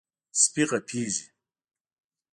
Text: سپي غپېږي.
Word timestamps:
سپي 0.41 0.63
غپېږي. 0.69 1.25